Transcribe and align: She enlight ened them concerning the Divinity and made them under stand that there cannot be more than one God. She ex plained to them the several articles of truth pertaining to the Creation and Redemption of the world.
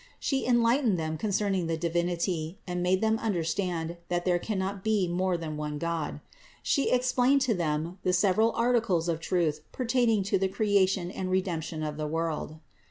She 0.19 0.47
enlight 0.47 0.83
ened 0.83 0.97
them 0.97 1.15
concerning 1.15 1.67
the 1.67 1.77
Divinity 1.77 2.57
and 2.65 2.81
made 2.81 3.01
them 3.01 3.19
under 3.21 3.43
stand 3.43 3.97
that 4.09 4.25
there 4.25 4.39
cannot 4.39 4.83
be 4.83 5.07
more 5.07 5.37
than 5.37 5.57
one 5.57 5.77
God. 5.77 6.21
She 6.63 6.89
ex 6.89 7.13
plained 7.13 7.41
to 7.41 7.53
them 7.53 7.99
the 8.01 8.11
several 8.11 8.51
articles 8.53 9.07
of 9.07 9.19
truth 9.19 9.59
pertaining 9.71 10.23
to 10.23 10.39
the 10.39 10.47
Creation 10.47 11.11
and 11.11 11.29
Redemption 11.29 11.83
of 11.83 11.97
the 11.97 12.07
world. 12.07 12.55